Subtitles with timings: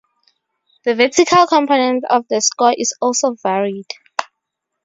[0.83, 3.85] The vertical component of the score is also varied.